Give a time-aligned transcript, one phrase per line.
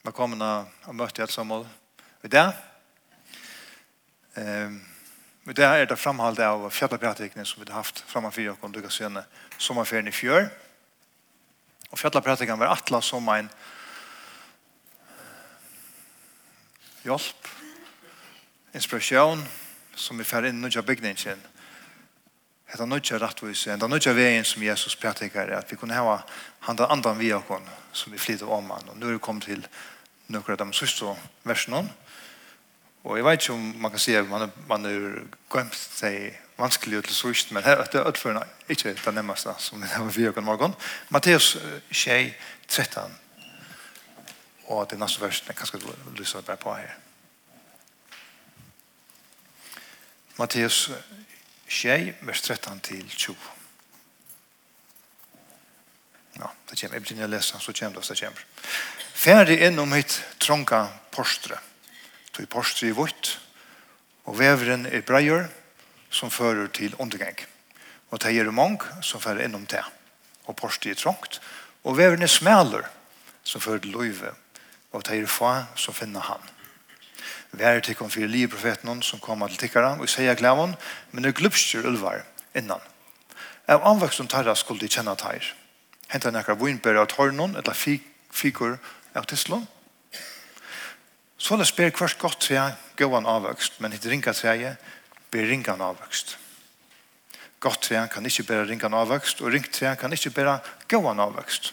[0.00, 1.66] Velkomna og møte et sammål.
[2.24, 2.54] I dag,
[4.40, 4.78] um,
[5.44, 8.80] i dag er det framhaldet av fjallapratikken som vi har haft framme for og du
[8.80, 9.26] kan se henne
[9.58, 10.48] sommerferien i fjør.
[11.90, 13.50] Og fjallapratikken var atla som en
[17.04, 17.52] hjelp,
[18.72, 19.44] inspirasjon,
[19.94, 21.44] som vi fer inn i bygningen
[22.70, 26.20] Det Hetta nødja rettvis, enda nødja veien som Jesus prætikar at vi kunne hava
[26.62, 28.88] handa andan vi av kon som vi flyter om han.
[28.88, 29.64] Og nu er vi kommet til
[30.28, 31.80] noen av de sørste versene.
[33.02, 35.18] Og jeg vet ikke om man kan si at man, man er
[35.50, 39.90] gømt seg vanskelig til sørst, men her, det er utførende ikke det nemmeste som det
[39.90, 40.78] har vi av kon morgen.
[41.08, 41.56] Matteus
[41.90, 43.18] 6, 13.
[44.70, 45.82] Og det neste versen, jeg kan skal
[46.14, 46.94] lyse på her.
[50.38, 50.92] Matteus
[51.70, 53.36] tjej, vers 13 til 20.
[56.40, 56.96] Ja, det kommer.
[56.96, 58.44] Jeg begynner å lese, så kommer det, så kommer.
[59.20, 60.82] Færdig inn om hitt trånga
[61.14, 61.58] porstre.
[62.34, 63.36] Tog porstre i vått,
[64.26, 65.48] og veveren er breier,
[66.10, 67.38] som fører til undergang.
[68.10, 69.84] Og det er mange som fører innom det.
[70.50, 71.38] Og porstre er trångt,
[71.84, 72.88] og veveren er smaler,
[73.44, 74.34] som fører til løyve.
[74.90, 76.42] Og det er få som finner han.
[77.52, 80.76] Vær til kom fyrir liv profeten som kom til tikkara og sier glævon,
[81.12, 82.22] men er glupstyr ulvar
[82.54, 82.80] innan.
[83.66, 85.42] Av anvakst som tarra skulle de kjenne tær.
[86.10, 87.74] Henta nekkar vinbær av tårnon, eller
[88.30, 88.78] fikur
[89.14, 89.66] av tislon.
[91.38, 94.74] Så det spyr hvert godt tre gåan avvakst, men hitt ringa treje
[95.32, 96.36] ber ringan avvakst.
[97.60, 101.72] Godt tre kan ikkje bæra ringan avvakst, og ringt tre kan ikkje bæra gåan avvakst.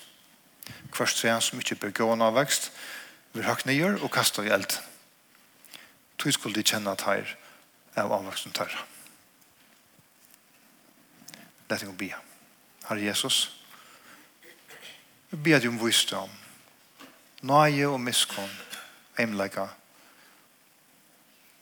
[0.96, 2.72] Hvert tre som ikkje bæra gåan avvakst,
[3.34, 4.97] vil hakk nyer og kasta i elden
[6.18, 7.36] tog skulle de kjenne at her
[7.98, 8.80] av anvaksen tørre.
[11.68, 12.12] Lett ikke å be.
[12.88, 13.40] Herre Jesus,
[15.32, 16.32] vi ber deg om visdom,
[17.44, 18.54] nøye og miskunn,
[19.20, 19.68] emleika,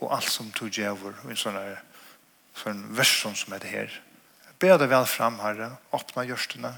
[0.04, 1.80] og alt som tog djevor, og en sånn her,
[2.62, 3.96] sånn versjon som er det her.
[4.46, 6.76] Jeg ber deg vel fram, Herre, åpna gjørstene,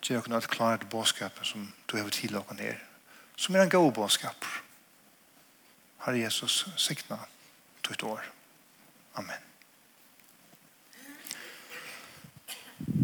[0.00, 2.80] gjør dere et klart bådskap som du har til dere her,
[3.36, 4.46] som er en god båskap.
[4.46, 4.69] Herre,
[6.04, 7.18] Herre Jesus, sikna
[7.82, 8.24] tutt år.
[9.14, 9.38] Amen.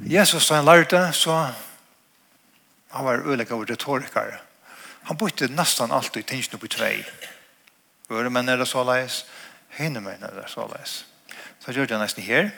[0.07, 1.53] Jesus, han lærte, så
[2.91, 4.39] han var øyelig av retorikere.
[5.03, 7.05] Han bytte nesten alltid tingene på tvei.
[8.11, 9.25] Øre menn er det så leis,
[9.77, 11.05] henne menn er det så leis.
[11.61, 12.51] Så gjør det nesten her.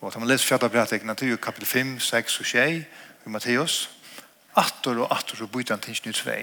[0.00, 3.90] Og da man leser fjerde prætikene til kapitel 5, 6 og 6 i Matteus,
[4.56, 6.42] atter og atter så bytte han tingene på tvei.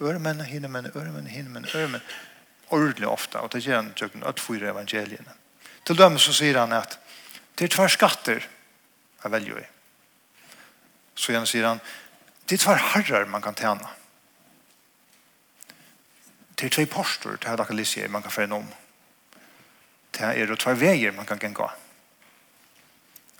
[0.00, 2.02] Örmen, hinnemenn, örmen, hinnemenn, örmen.
[2.68, 3.38] Ordentlig ofte.
[3.38, 5.36] Og det gjør han tjøkken at fyra evangeliene.
[5.84, 6.98] Til dem så sier han at
[7.58, 8.46] det er tvær skatter
[9.24, 9.66] jeg velger i.
[11.14, 11.82] Så igjen sier han
[12.44, 13.86] det er tvær herrer man kan tjene.
[16.58, 18.66] Det er tvær postor til hva det man kan fjerne om.
[20.14, 21.78] Det er tvær veier man kan gjenge Han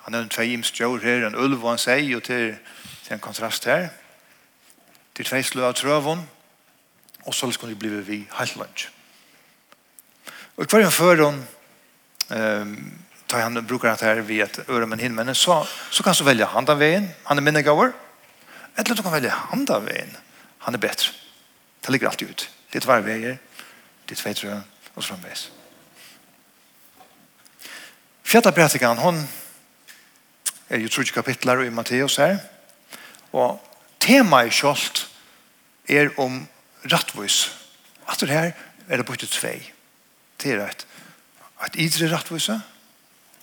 [0.04, 2.56] Han nevner tvær imstjør her, en ulv og en seg, og til,
[3.04, 3.88] til en kontrast her.
[5.16, 6.26] Det er tvær slø av trøvån,
[7.24, 8.88] Og så skal det bli vi helt lunch.
[10.56, 11.40] Og hver en før hun
[12.30, 12.76] um,
[13.26, 16.44] tar han brukar att her vid et øre med himmelen, så, så kan du velge
[16.44, 17.92] han den veien, han er minnegaver,
[18.76, 20.16] eller du kan velge han den veien,
[20.58, 21.12] han er bedre.
[21.82, 22.50] Det ligger alltid ut.
[22.72, 23.36] Det er tvær veier,
[24.08, 24.54] det er tvær trø,
[24.94, 25.50] og så framveis.
[28.22, 29.28] Fjata prætikan, hon
[30.68, 32.38] er jo trutje kapitlar i Matteus her,
[33.32, 33.60] og
[34.04, 35.08] i kjolt
[35.88, 36.46] er om
[36.92, 37.52] rattvis.
[38.08, 38.52] At det her
[38.88, 39.72] er det byttet tvei.
[40.42, 40.86] Det er et,
[41.66, 42.60] et idre rattvise,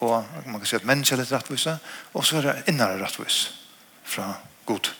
[0.01, 1.77] og man kan si at menneske er litt rattvise,
[2.13, 3.53] og så er det innere rattvise
[4.03, 4.33] fra
[4.65, 4.91] god.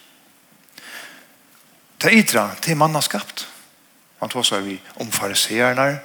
[2.01, 3.47] Det er idre, til er mannen skapt.
[4.21, 5.99] Man tar seg vi om fariseerne,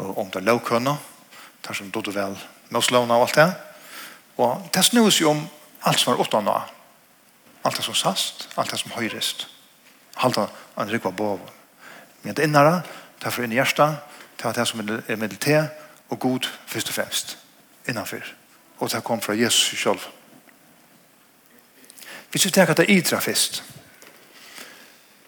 [0.00, 0.96] og om det lovkønne,
[1.62, 2.36] der som dodde vel
[2.72, 3.48] Moslåna og alt det.
[4.40, 5.42] Og det snus jo om
[5.84, 6.54] alt som er åttende.
[7.64, 9.46] Alt det som sast, alt det som høyrest.
[10.24, 11.61] Alt det som rikva boven.
[12.22, 12.82] Men det innere,
[13.18, 13.98] det er for inn i hjertet,
[14.38, 15.68] det er det som er middel til,
[16.10, 17.36] og god først og fremst,
[17.88, 18.26] innenfor.
[18.78, 20.00] Og det kom fra Jesus selv.
[22.30, 23.62] Hvis vi tenker at det er idra først,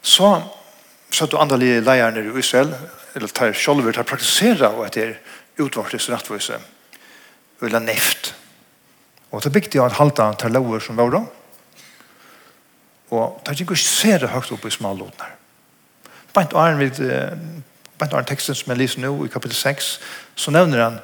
[0.02, 0.30] så
[1.10, 2.74] satt du andre leierne i Israel,
[3.14, 5.14] eller tar sjolver, tar praktisere og etter
[5.62, 6.58] utvartes rettvise,
[7.62, 8.34] eller neft.
[9.30, 11.22] Og det er viktig at halte tar lover som var da,
[13.14, 15.43] og tar ikke å se det høyt opp i smalådner.
[16.34, 16.98] Bant Arn vid
[17.98, 19.90] bant Arn teksten som jeg lyser nå i kapitel 6
[20.36, 20.96] så nevner han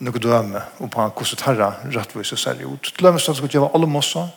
[0.00, 2.82] noe døme og på hur tarra rättvisa ser ut.
[2.82, 4.28] til så att jag gjøre alle mossa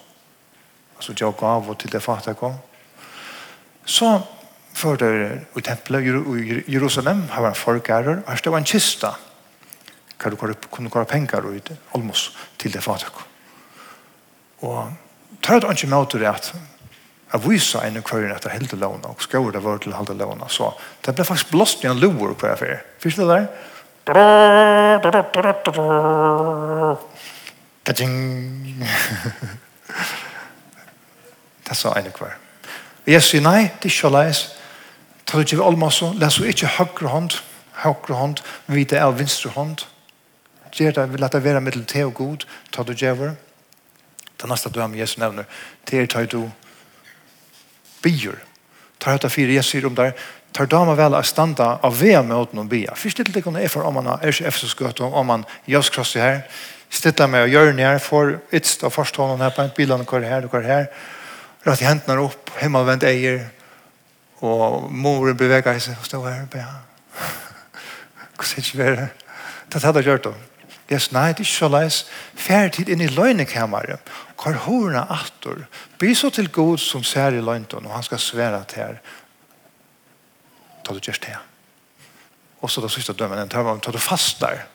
[0.96, 2.54] altså gjøre gav og til det fattiga kom.
[3.86, 4.22] Så
[4.74, 9.16] förde i templet i Jerusalem har en folkärer och det var en kista
[10.20, 13.10] kan du kunde kora pengar ut almos till det fattiga.
[14.60, 14.88] Och
[15.42, 16.54] tar det inte med att
[17.34, 20.46] Jeg viser en av køyene etter hele lovene, og skjøver det vår til hele lovene.
[20.54, 20.70] Så
[21.06, 22.84] det ble faktisk blåst i en lover på affær.
[23.02, 23.48] Fyrt det der?
[27.86, 28.86] Kajing!
[31.68, 32.38] det sa en av køyene.
[33.10, 34.46] Jeg sier nei, det er ikke leis.
[35.26, 37.34] Ta det ikke ved allmasse, les jo ikke høyre hånd,
[37.82, 39.82] høyre hånd, vi det er vinstre hånd.
[40.74, 43.34] Gjør det, la det være middel til og god, ta det gjør.
[44.38, 45.50] Det neste du har med Jesu nevner,
[45.90, 46.44] det er ta du
[48.04, 48.38] byr.
[49.00, 50.14] Tar dette fire Jesus om der,
[50.54, 52.94] tar dama vel a standa av vea med åten og bya.
[52.96, 56.22] Fyrst til det kunne er for om man er ikke eftersgøtt om man jøs krossi
[56.22, 56.44] her,
[56.94, 60.48] stilla med og gjør her, for ytst av forstånden her på en bilen, hver her,
[60.48, 60.88] kvar her,
[61.66, 63.48] rat i hendene opp, himmelvendt eier,
[64.44, 66.70] og moren beveger seg og stod her og bya.
[68.38, 69.12] Hvordan er det ikke?
[69.74, 70.34] Det hadde jeg gjort det.
[70.92, 72.00] Yes, nei, det er ikke så leis.
[72.38, 74.12] Færtid inn i løgnekammeret
[74.44, 75.68] har horna attor.
[75.98, 79.02] Bli så till god som ser i löjnton och han ska svära till er.
[80.84, 81.38] Ta du görs det.
[82.60, 84.66] Och så då sista dömen en tar tar du fast där.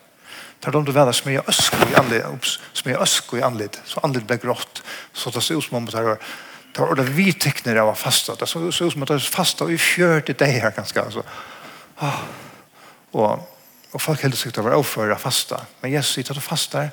[0.59, 3.77] Tar de du väl smörja ösk i anled, ups, smörja i anled.
[3.85, 4.83] Så anled blir grått.
[5.13, 6.17] Så det ser ut som om det här
[6.73, 8.35] tar ordet vi tecknar av fasta.
[8.35, 11.01] Det ser ut som att det fasta i fjörde det här ganska.
[11.01, 11.23] Alltså.
[13.11, 13.59] Och,
[13.91, 15.65] och folk helt att var oförra fasta.
[15.81, 16.89] Men Jesus sitter och fastar.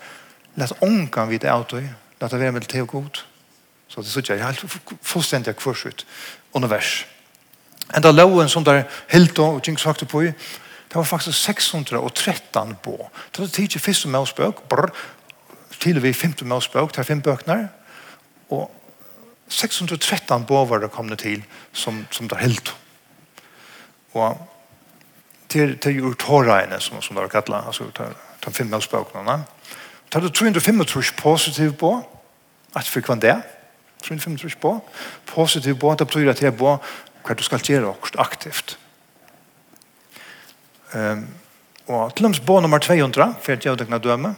[0.54, 1.88] Lät ångan vid det autoi
[2.20, 3.24] la det vara med til god.
[3.88, 4.64] Så det såg jag helt
[5.02, 6.06] fullständigt kvarsut
[6.52, 7.06] univers.
[7.94, 10.32] Enda loven som där helt och Jinx sagt på i,
[10.88, 13.10] det var faktiskt 613 på.
[13.30, 14.90] Det var tidlig første målspøk, brr,
[15.78, 17.68] Till vi femte målspøk, det er fem bøkner,
[18.48, 18.70] Och
[19.48, 22.76] 613 på var det kommet til som, som der helt.
[24.14, 24.48] Og
[25.48, 29.44] til, til ur tårreine, som, som det var kattlet, altså til, til fem målspøkene,
[30.10, 31.92] Tar du 325 positiv på,
[32.76, 33.36] at for kvann det,
[34.02, 34.80] 325 på,
[35.26, 36.76] positiv på, det betyr at det er på
[37.26, 38.76] hva du skal gjøre akkurat aktivt.
[40.94, 41.26] Um,
[41.86, 44.34] og til og på nummer 200, for at jeg døgnet døme,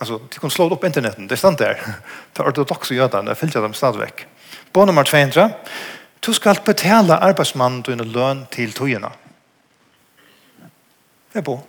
[0.00, 1.78] altså, de kan slå det opp på internetten, det er stand der,
[2.34, 4.26] det er ortodokse jødene, jeg fylte dem stadigvæk.
[4.72, 5.54] På nummer 200,
[6.26, 9.12] du skal betale arbeidsmannen dine løn til togene.
[11.32, 11.60] Det er på.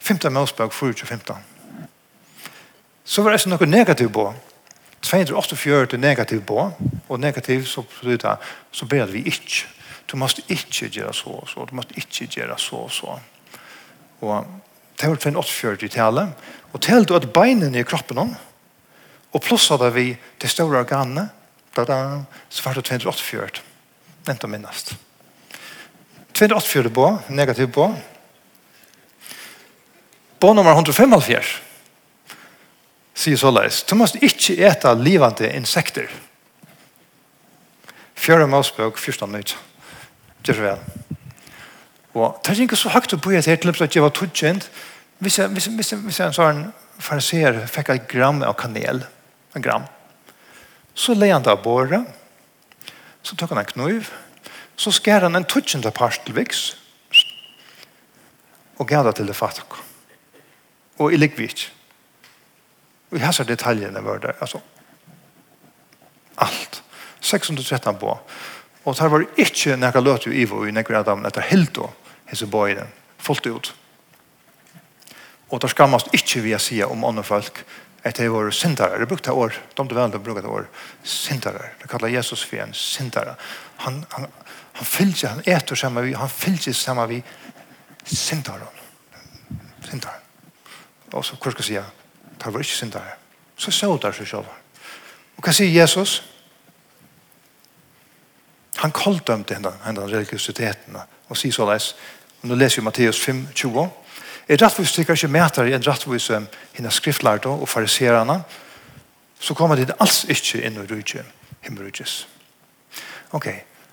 [0.00, 1.34] 15 Mosebøk, 4-15.
[3.10, 4.28] Så var det noe negativt på.
[5.02, 6.72] 248 negativt på,
[7.08, 8.36] og negativt så så,
[8.72, 9.66] så ber vi ikke.
[10.12, 13.18] Du måste ikke gjøre så og så, du måste ikke gjøre så og så.
[14.20, 14.46] Og
[15.00, 16.32] det var 248 i tale,
[16.72, 18.36] og til du at beinene i kroppen om,
[19.32, 21.30] og plusset vi til store organene,
[21.76, 21.96] da da,
[22.48, 23.62] så var det 248.
[24.26, 24.94] Vent og minnast.
[26.34, 27.94] 248 på, negativt på.
[30.40, 31.69] På nummer 175,
[33.20, 36.08] sier så leis, du måst ikke eta livande insekter.
[38.20, 39.54] Fjøre mausbøk, fyrsta nøyt.
[40.44, 40.80] Det er vel.
[42.16, 44.14] Og det er ikke så høyt å bo i et helt løpet at jeg var
[44.16, 44.66] tudkjent.
[45.20, 46.62] Hvis jeg, hvis, hvis, hvis jeg en sånn
[47.00, 49.04] fariser fikk et gram av kanel,
[49.56, 49.86] en gram,
[50.96, 52.08] så leie han det av båret,
[53.22, 54.10] så tok han en kniv,
[54.80, 56.40] så skjer han en tudkjente part til
[58.80, 59.64] og gav det til det fattig.
[60.96, 61.66] Og i likvitt.
[63.10, 64.60] Og i så detaljene var det, altså,
[66.36, 66.82] alt.
[67.20, 68.18] 613 på.
[68.84, 71.90] Og det var ikke nekka løt jo ivo i nekka adam, etter helt då,
[72.30, 72.88] hese bøyden,
[73.18, 73.74] fullt ut.
[75.50, 77.64] Og det skammast ikke vi sia om andre folk,
[78.04, 78.98] at det var syndare.
[78.98, 80.68] Det brukte år, de du vel brukte år,
[81.02, 81.74] syndare.
[81.82, 83.34] Det kallar Jesus for en syndare.
[83.76, 84.26] Han, han,
[84.72, 87.22] han fylltje, han etter sammen vi, han fylltje sammen vi
[88.04, 88.80] syndaren.
[89.84, 90.22] Syndaren.
[91.12, 91.99] Og så, hva skal jeg si,
[92.40, 93.16] tar var ikke syndere.
[93.56, 94.48] Så så der seg selv.
[95.36, 96.20] Og hva sier Jesus?
[98.80, 100.96] Han kalldømte henne, henne religiøsiteten,
[101.28, 101.92] og sier så leis,
[102.40, 103.88] og nå leser vi Matteus 5, 20,
[104.48, 108.40] er rettvis tykker ikke mæter i en rettvis henne skriftlærte og fariserene,
[109.40, 111.24] så kommer det alls ikke inn i rydtje,
[111.66, 112.14] himmelrydtjes.
[113.36, 113.50] Ok,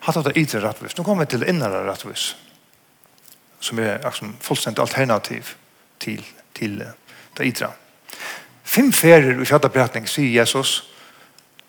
[0.08, 0.96] hatt av det ytre rettvis.
[0.98, 2.30] Nå kommer vi til innere rettvis,
[3.60, 5.56] som er liksom, fullstendig alternativ
[6.00, 6.24] til,
[6.56, 7.87] til det ytre rettvis
[8.68, 10.82] Fem ferier i fjallabretning sier Jesus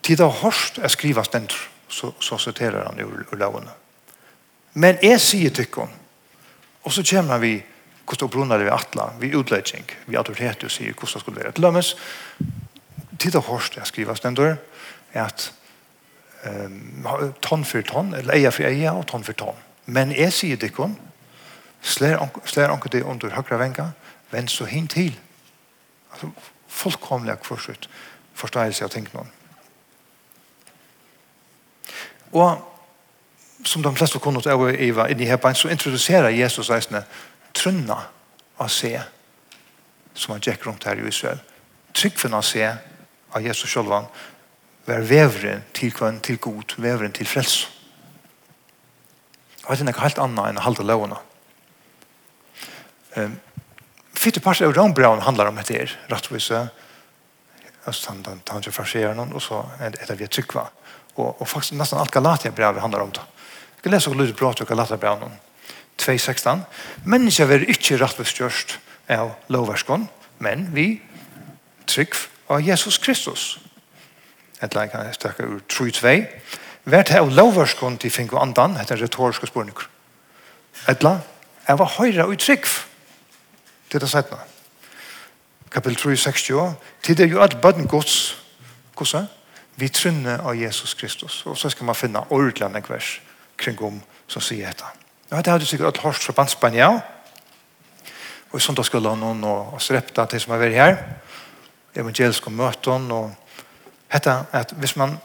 [0.03, 3.73] tid av hørst er skriva stendur så, så sorterer han ur, ur lovene.
[4.75, 5.93] Men jeg sier tykkon
[6.83, 7.59] og så kommer vi
[8.09, 11.53] hvordan brunner vi atla, vi utledging, vi autoritet og sier hvordan det skulle være.
[11.53, 11.91] Til dømes,
[13.21, 14.55] tid av hårst er skriva stendur
[15.13, 15.51] at
[16.49, 17.05] um,
[17.45, 19.61] tonn for tonn, eller eia for eia og tonn for tonn.
[19.85, 20.97] Men jeg sier tykkon
[21.85, 23.91] slær anker det under høyre venga,
[24.33, 25.13] vend så hin til.
[26.11, 26.31] Altså,
[26.69, 27.89] fullkomlig kvarsutt
[28.39, 29.27] forståelse av tingene.
[32.33, 32.65] Og
[33.65, 37.03] som de fleste kunne til å Eva inn i Hebein, så introduserer Jesus reisende
[37.57, 37.99] trunna
[38.59, 38.95] av se
[40.19, 41.41] som han gikk rundt her i Israel.
[41.95, 44.07] Tryggfen av se av Jesus selv var
[44.87, 47.67] veveren til kvann til god, veveren til frels.
[49.67, 51.19] Og det er noe helt annet enn å halde lovene.
[53.17, 53.37] Um,
[54.19, 56.65] Fytte parter av rombraun handlar om ett er, rattvise,
[57.87, 60.65] ikke farsier noen, og så er det vi er trykva.
[61.15, 63.23] Og, og faktisk nesten alt Galatia brev handlar om det.
[63.23, 65.39] Jeg skal lese og lyde bra til Galatia brev noen.
[66.03, 66.65] 2.16.
[67.07, 68.75] Mennesker vil ikke rattvise gjørst
[69.15, 70.09] av lovverskon,
[70.43, 70.89] men vi
[71.87, 73.47] trykv av Jesus Kristus.
[74.59, 76.19] Et leik kan jeg stekke ur 3.2.
[76.91, 79.89] Vært av lovverskon til finko andan, etter retoriske spørninger.
[80.89, 81.21] Et Etla,
[81.69, 82.88] jeg var høyre og trykv
[83.89, 84.39] Det er det nå.
[85.71, 86.51] Kapitel 3, 60.
[87.03, 88.37] Tid er jo at bøtten gods.
[88.97, 89.29] Hvordan?
[89.77, 91.47] Vi trunner av Jesus Kristus.
[91.47, 93.21] Og så skal man finne ordentlig en vers
[93.57, 94.85] kring om som sier dette.
[95.31, 97.01] Ja, det har du sikkert alt hørt fra bandspengen, ja.
[98.51, 100.97] Og i søndagsskolen og, noen og strepte til som har vært her.
[101.97, 103.33] Evangelisk og møten og
[104.13, 105.19] hette at hvis man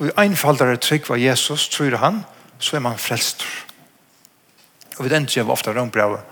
[0.00, 2.24] i en fall der er trygg var Jesus, tror han,
[2.58, 3.44] så er man frelst.
[4.98, 6.31] Og vi den ikke ofte rømbrevet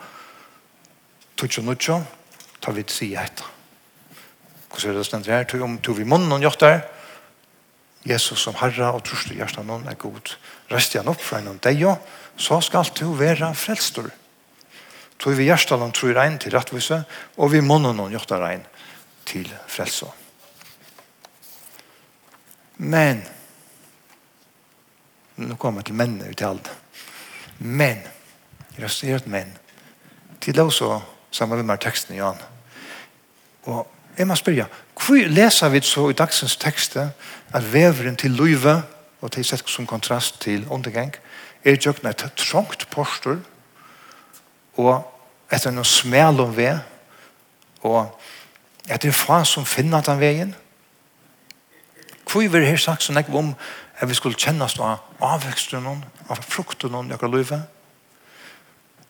[1.41, 1.97] tutsi nutsi,
[2.61, 3.43] ta vi si eit.
[4.69, 5.63] Hvordan er det stendt her?
[5.63, 6.83] Om to vi munnen og gjøtter,
[8.05, 10.33] Jesus som herra og trusler hjertan noen er god.
[10.73, 11.83] Rest igjen opp fra en av deg,
[12.41, 14.09] så skal du være frelstor.
[15.21, 17.03] Tog vi hjertan noen tror rein til rettvise,
[17.37, 18.65] og vi munnen noen gjøtter rein
[19.29, 20.09] til frelso.
[22.81, 23.21] Men,
[25.37, 26.71] nå kommer jeg til mennene ut i alt.
[27.61, 28.01] Men,
[28.73, 29.53] jeg resterer men.
[30.41, 30.95] Til det også
[31.31, 32.39] sammen med teksten i Jan.
[33.63, 33.87] Og
[34.19, 34.67] jeg må spørre,
[35.01, 37.11] hvor leser vi så i dagsens tekster
[37.53, 38.83] at veveren til løyve
[39.21, 41.15] og til sett som kontrast til undergang
[41.65, 43.41] er jøkken et trångt postur
[44.81, 45.05] og
[45.53, 46.79] etter noe smel om ved
[47.83, 48.07] og
[48.89, 50.55] etter det er som finner den veien
[52.31, 53.55] hvor vi her sagt så nekve om
[54.01, 57.61] at vi skulle kjenne oss av avveksten av frukten noen, jeg kan løyve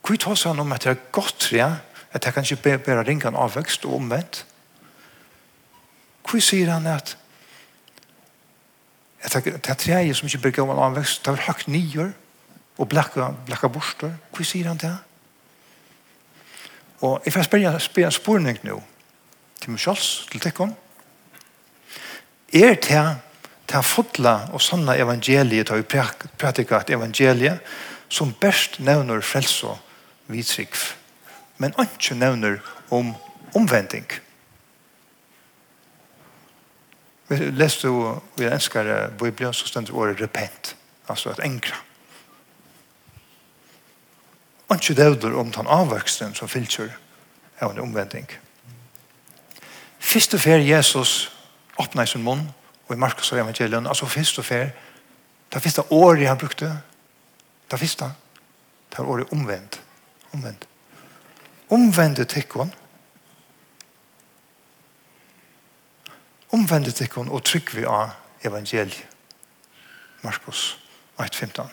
[0.01, 1.69] hvor tar seg om at det er godt ja,
[2.11, 4.45] at jeg kan ikke bare ringe en avvekst og omvendt.
[6.27, 7.17] Hvor sier han at
[9.21, 12.11] at det er treet som ikke bør gå en avvekst, det er høyt nyer
[12.77, 14.15] og blakka, blekke borster.
[14.33, 14.95] Hvor sier han det?
[17.01, 18.79] Og jeg får spørre, spørre en spørning nå
[19.61, 20.73] til meg selv, til tekken.
[22.53, 23.03] Er det
[23.67, 25.99] til å fotla og sånne evangeliet har vi
[26.49, 27.61] et evangeliet
[28.09, 29.77] som best nevner frelse og
[30.27, 31.00] vidtrykv?
[31.61, 32.57] men ikke nevner
[32.89, 33.13] om
[33.55, 34.07] omvending.
[37.29, 40.75] Vi leste jo, vi ønsker Bibelen, så stendt året repent,
[41.07, 41.77] altså at enkra.
[44.73, 46.89] Ikke nevner om den avvøksten som fylser
[47.61, 48.25] av en omvending.
[49.99, 51.29] Første fer Jesus
[51.79, 52.47] åpnet sin munn,
[52.87, 54.73] og i Markus og evangelien, altså første fer,
[55.53, 56.73] det første året han brukte,
[57.71, 58.11] det første,
[58.89, 59.81] det var året omvendt,
[60.33, 60.70] omvendt
[61.71, 62.73] omvende tikkun,
[66.51, 68.11] omvende tikkun og trygg vi av
[68.43, 69.07] evangeliet.
[70.21, 70.77] Markus
[71.17, 71.65] 1.15.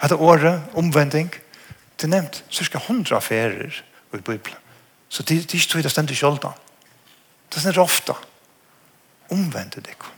[0.00, 1.30] Hette året, omvending,
[1.96, 4.58] det er nevnt cirka hundra ferier i Bibelen.
[5.08, 6.50] Så det det er ikke tog det stendig kjolda.
[7.52, 8.16] Det er ofta.
[9.30, 10.12] Omvende tikkun.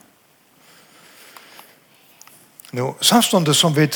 [2.73, 3.89] Nå, samståndet som vi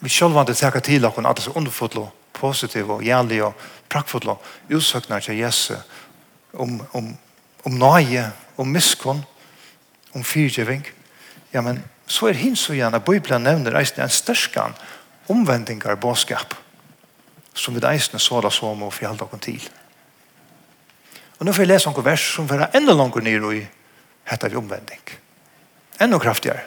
[0.00, 2.06] vi sjølvande teka til akkur at det er underfotlo
[2.40, 5.74] positiv og jævlig og prakkfull og utsøkner til Jesu
[6.54, 7.12] om, om,
[7.64, 9.22] om nøye, om miskunn,
[10.14, 10.86] om fyrtjøving.
[11.52, 14.74] Ja, men så er hins og gjerne Bibelen nevner eisen en størskan
[15.30, 16.56] omvendingar båskap
[17.54, 19.62] som vi eisen så da så må fjelde oss til.
[21.38, 23.62] Og nå får jeg lese noen vers som får enda langer nere i
[24.30, 25.02] hette vi omvending.
[26.00, 26.62] Enda kraftigere.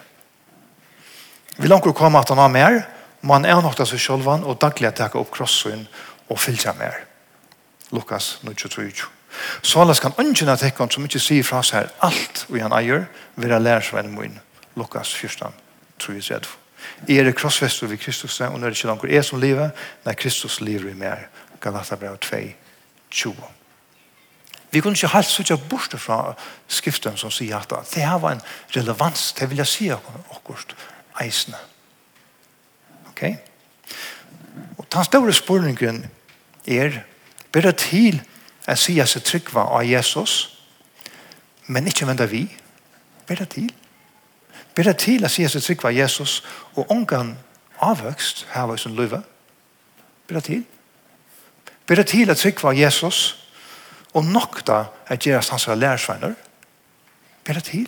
[1.58, 2.80] Vi langer komme at han har mer,
[3.24, 5.88] man er nok seg sjølvan og daglig at takke opp krossen
[6.30, 7.04] og fylja mer.
[7.94, 9.06] Lukas 9.23.
[9.62, 13.08] Så alle kan ønsken at tekken som ikke sier fra seg alt vi han eier,
[13.36, 14.36] vil jeg lære seg en min.
[14.78, 15.54] Lukas 14,
[16.00, 16.60] 33.
[17.08, 19.70] Jeg er krossfester ved Kristus, og nå er det ikke langt jeg som lever,
[20.06, 21.28] når Kristus lever i mer.
[21.64, 22.38] Galaterbrev 2,
[23.10, 23.36] 20.
[24.74, 26.34] Vi kunne ikke helt sitte bort fra
[26.68, 28.42] skriften som sier at det her var en
[28.76, 30.76] relevans, det vil jeg si akkurat
[31.22, 31.62] eisene.
[33.24, 33.36] Okay?
[34.78, 36.06] Og den store spørningen
[36.68, 37.00] er,
[37.52, 38.20] blir det til
[38.68, 40.60] å si at jeg trykker av Jesus,
[41.68, 42.44] men ikke vende vi?
[43.28, 43.70] Blir det til?
[44.76, 46.42] Blir det til å si at jeg trykker av Jesus,
[46.76, 47.38] og ångan
[47.80, 49.22] avvøkst her var sin løyve?
[50.28, 50.66] Blir det til?
[51.88, 53.22] Blir det til å trykker av Jesus,
[54.14, 56.36] og nok da at gjøre hans lærersvenner?
[57.44, 57.88] Blir det til?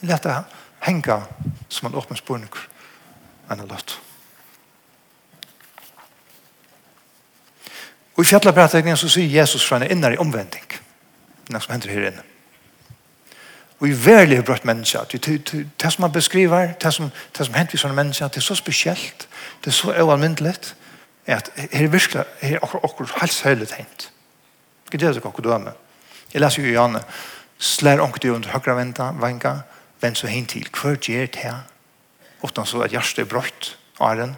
[0.00, 0.42] Lett det
[0.80, 1.22] henge
[1.68, 2.52] som en åpen spørning
[3.50, 3.98] enn løtt.
[8.16, 10.66] Og i fjallet så sier Jesus fra en innere omvending.
[11.50, 12.22] Det som hender her inne.
[13.80, 15.04] Og i verlig har brøtt mennesker.
[15.08, 19.28] Det som han beskriver, det som, det som hender sånne mennesker, det er så spesielt,
[19.64, 20.52] det er så uanmyndelig,
[21.26, 24.10] at her er virkelig, her er akkurat akkur, helt særlig tegnet.
[24.86, 25.72] Ikke det er ikke døme.
[26.34, 27.00] Jeg leser jo i Janne,
[27.58, 29.54] slær onket du under høyre venta, venga,
[30.00, 31.62] vend så hen til, hver gjør det her?
[32.42, 34.36] utan så att hjärtat är brott av den.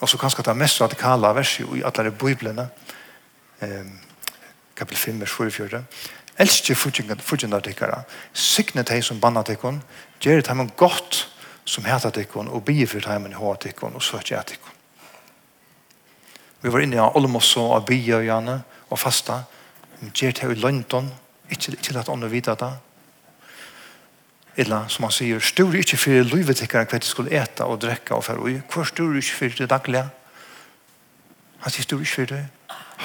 [0.00, 2.66] Och så kanske det mest radikala verset i alla de biblarna.
[3.60, 3.98] Ehm
[4.74, 5.84] kapitel 5 vers 44.
[6.36, 9.82] Elskje fudgjenda tikkara, signet hei som banna tikkon,
[10.20, 11.26] gjerit hei godt
[11.64, 14.78] som heta tikkon, og bier fyrt hei men hoa tikkon, og søtje hei tikkon.
[16.62, 19.42] Vi var inne i Olmosso og bier og Janne og fasta,
[20.14, 21.12] gjerit hei i London,
[21.52, 22.70] Ikke lett ånden vite det,
[24.56, 28.14] Eller som han sier, styr ikke for livet ikke hva de skulle ete og drekke
[28.14, 28.62] og fære.
[28.72, 30.08] Hvor styr ikke for det daglige?
[31.64, 32.42] Han sier styr ikke for det.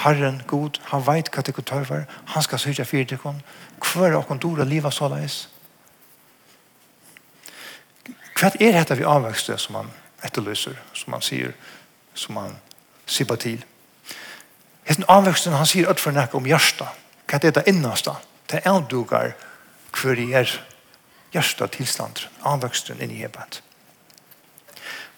[0.03, 2.03] Herren, god, han vet hva de dere tørver.
[2.33, 3.19] Han skal sørge for det.
[3.21, 5.47] Hvor er dere dore livet så leis.
[8.37, 9.89] Hva er dette vi avvekste som han
[10.23, 11.55] etterløser, som han sier,
[12.13, 12.59] som han
[13.05, 13.63] sier på til?
[14.87, 16.87] Heten avveksten, han sier ødfor nekka om hjertet.
[17.27, 18.13] Hva er det innaste?
[18.47, 19.33] Det er avdukar
[19.97, 20.51] hver er
[21.37, 23.63] hjärsta tillstånd, anväxten in i hebet.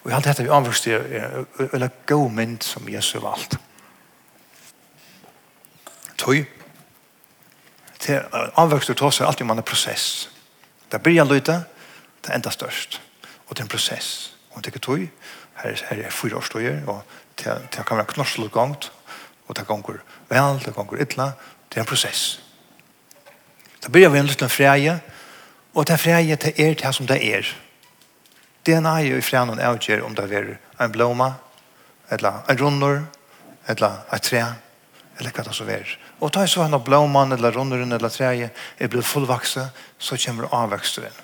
[0.03, 3.57] Och allt detta vi anväxter är en god mynd som Jesu valt.
[6.17, 6.45] Tøy.
[7.99, 8.21] Til
[8.55, 10.29] anvæxter tar sig alltid om man en process.
[10.91, 11.63] Det börjar lite, løyte,
[12.21, 13.01] det enda störst.
[13.47, 14.35] Och det är en process.
[14.49, 15.07] Och det är tøy,
[15.53, 16.89] Här är det fyra årstöjer.
[16.89, 17.03] Och
[17.35, 18.91] det, kan vara knorselig gångt.
[19.47, 21.31] Och det gonger väl, det gonger ytla,
[21.69, 22.39] det är en process.
[23.79, 24.99] Det börjar vi en liten freie,
[25.79, 27.47] Og det freie til er til som det er.
[28.67, 30.49] DNA er jo i freie noen avgjør om det er
[30.83, 31.29] en blåma,
[32.11, 33.03] eller en runder,
[33.67, 34.41] eller et tre,
[35.19, 35.93] eller hva det så er.
[36.19, 40.51] Og da er så en blåman, eller runderen, eller treie, er blitt fullvakse, så kommer
[40.51, 41.15] avveksteren.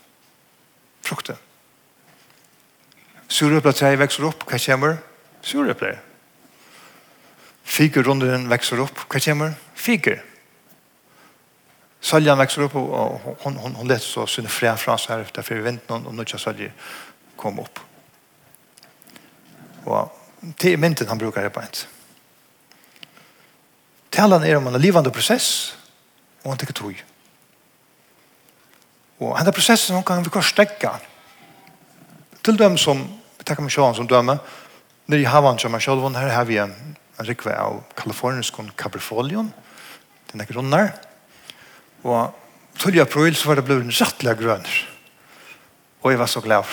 [1.03, 1.35] Frukten.
[3.27, 5.01] Surøpla treie vekser opp, hva kommer?
[5.43, 5.99] Surøpler.
[7.65, 9.59] Fiker runderen vekser opp, hva kommer?
[9.75, 10.21] Fiker.
[10.21, 10.34] Fiker
[12.05, 15.55] Saljan växer upp och hon, hon, hon lät så sina fria frans här efter för
[15.55, 16.71] vänt någon och nu ska Saljan
[17.35, 17.79] komma upp.
[19.83, 21.77] Och det är myntet han brukar hjälpa inte.
[24.09, 25.77] Talan är om en livande process
[26.41, 27.03] och han tycker tog.
[29.17, 30.99] Och den här processen kan vi korsstäcka.
[32.41, 34.37] Till dem som, vi tackar mig sjåan som dömer,
[35.05, 38.53] när jag har vant som mig själv, här har vi en, en rikve av kalifornisk
[38.75, 39.51] kabrifolion.
[40.31, 40.93] Den är grundar.
[42.05, 42.35] Og
[42.77, 42.99] 12.
[43.01, 44.75] april så var det blevet en sattelig grønner.
[46.05, 46.69] Og jeg var så glad.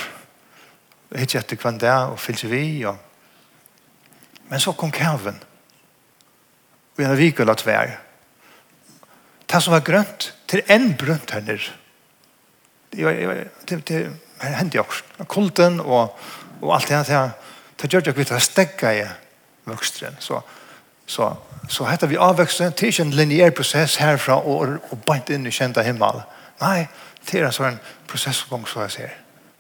[1.13, 2.85] Jeg hittet etter hvem det og fyllte vi.
[2.89, 2.97] Og...
[4.51, 5.39] Men så kom kaven.
[6.97, 7.95] Og jeg vik og latt vær.
[9.49, 11.73] Det som var grønt, til en brønt her nere.
[12.93, 13.05] Det,
[13.69, 14.01] det, det, det,
[14.57, 15.25] hendte jeg også.
[15.29, 16.13] Kulten og,
[16.61, 17.31] og alt det her.
[17.81, 19.05] Det gjør jeg ikke vidt å stekke i
[19.69, 20.17] vokstren.
[20.21, 20.41] Så
[21.13, 21.37] Så,
[21.69, 25.45] så heter vi avveksten, det er ikke en lineær prosess herfra og, og bant inn
[25.47, 26.23] i kända himmel.
[26.63, 26.87] Nei,
[27.27, 29.11] det er en sånn prosessgång som jeg ser.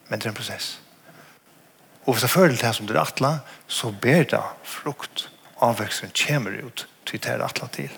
[0.09, 0.79] Men det er en prosess.
[2.07, 3.33] Og hvis jeg føler det som det er atla,
[3.69, 5.27] så ber det frukt.
[5.61, 7.93] Avveksten kommer ut til det er atla til.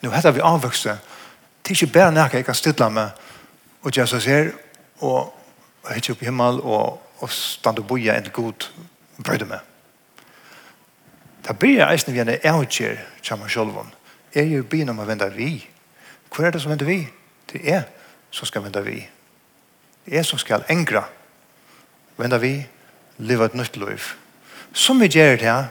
[0.00, 0.96] Nu heter vi avveksten.
[1.62, 3.26] Det er ikke bare nærke jeg kan stille meg
[3.82, 4.54] og Jesus her
[5.04, 5.34] og
[5.84, 8.68] jeg hitter i himmel og og stand og boja en god
[9.24, 9.58] brøyde med.
[11.46, 13.50] Da blir jeg eisen vi en avgjør til meg
[14.34, 15.66] er jo byen om å vende vi.
[16.28, 17.00] Hvor er det som vender vi?
[17.48, 17.86] Det er
[18.30, 19.00] som skal vende vi.
[20.04, 21.06] Det er som skal engra.
[22.18, 22.66] Vende vi,
[23.18, 24.12] leve et nytt liv.
[24.72, 25.70] Som vi gjør det her,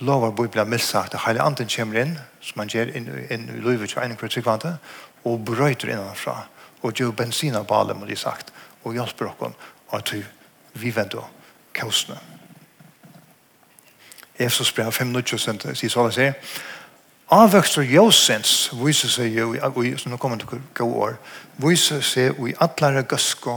[0.00, 3.90] lovar Bibelen mildt at hele anden kommer inn, som man gjør inn, inn i livet
[3.90, 4.76] til en kvartikvante,
[5.24, 6.46] og brøyter innanfra,
[6.82, 8.52] og gjør bensin av balen, må de sagt,
[8.84, 9.54] og hjelper dere
[9.88, 10.14] og at
[10.74, 11.32] vi venter
[11.74, 12.18] kaosene.
[14.38, 16.34] Efsos brev 5.20 sier så det sier
[17.32, 19.48] Avvøkster Josens viser seg jo,
[19.98, 21.16] som nå kommer til å gå år,
[21.58, 23.56] viser seg i atlare gøsko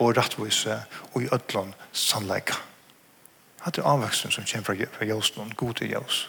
[0.00, 0.78] og rattvise
[1.12, 2.56] og i ødlån sannleika.
[3.66, 6.22] Det er avvøksten som kommer fra, fra Josen, god til Jos.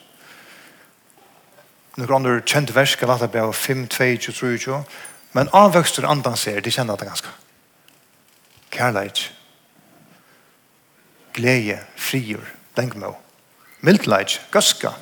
[1.97, 4.83] Noen andre kjente vers, Galatabrev 5, 2, 23,
[5.33, 7.31] men avvøkster andan ser, de kjenner det ganske
[8.73, 9.27] kærleik,
[11.33, 12.45] glede, frigjør,
[12.77, 13.13] lengmå,
[13.85, 14.95] mildleik, gaska,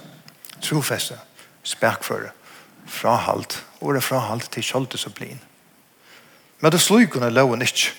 [0.62, 1.18] trofeste,
[1.64, 2.32] spekføre,
[2.88, 5.40] frahalt, og det frahalt til kjoldes og blin.
[6.62, 7.94] Men det slog kunne loven ikke.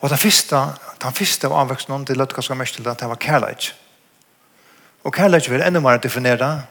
[0.00, 0.62] Og det første,
[1.02, 3.72] den første av avveksten om det løtt ganske mest til at det var kærleik.
[5.04, 6.62] Og kærleik vil enda mer definere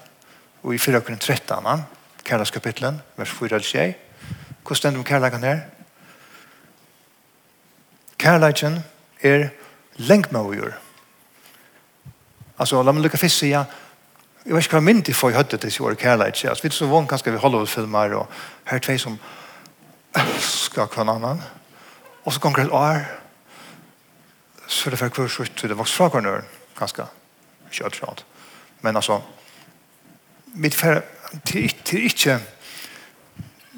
[0.64, 1.84] og i 4.13,
[2.24, 4.07] kærleikskapitlen, vers 4-6.
[4.68, 5.60] Hvordan stender om kærleikken her?
[8.20, 8.84] Kærleikken
[9.22, 9.50] er
[9.96, 10.74] lengt med å gjøre.
[12.60, 13.62] Altså, la meg lukke fisk sige,
[14.44, 16.50] jeg vet ikke hva mynd jeg får i høttet til å være kærleikken.
[16.52, 19.16] Altså, vi er så vant ganske vi Hollywood-filmer, og her er tvei som
[20.20, 21.40] elsker hver annan.
[22.26, 23.08] Og så kommer det år,
[24.68, 26.44] så er det for hver slutt, så det vokser fra hverandre,
[26.76, 27.08] ganske.
[27.72, 28.26] Ikke alt,
[28.82, 29.22] men altså,
[30.60, 31.06] mitt fer,
[31.46, 32.40] til, til ikke,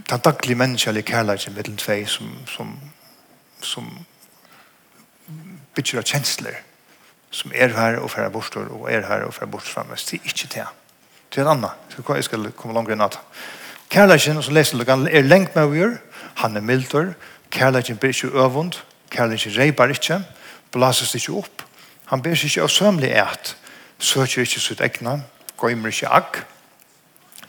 [0.10, 2.74] den daglige menneskelige kærleikken mellom tvei som, som,
[3.62, 3.86] som
[5.76, 6.58] bygger av kjensler
[7.32, 10.06] som er her og færre bortstår og er her og færre bortstår fremmes.
[10.06, 10.65] Det er ikke det.
[11.30, 11.69] Det er en annen.
[12.15, 13.19] Jeg skal komme langere enn at
[13.93, 15.98] kærleikken som leser det er lengt med å gjøre.
[16.41, 17.13] Han er milder.
[17.52, 18.82] Kærleikken blir ikke øvund.
[19.13, 20.24] Kærleikken reibar ikke.
[20.72, 21.65] Blases ikke opp.
[22.10, 23.56] Han blir ikke av sømlig et.
[24.00, 25.19] Søker ikke sitt egna.
[25.62, 26.41] Gøymer ikke agg.